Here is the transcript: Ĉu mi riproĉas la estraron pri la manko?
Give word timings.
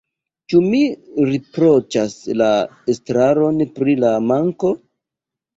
Ĉu 0.53 0.59
mi 0.69 0.79
riproĉas 1.31 2.15
la 2.43 2.49
estraron 2.95 3.63
pri 3.77 3.97
la 4.07 4.15
manko? 4.33 4.77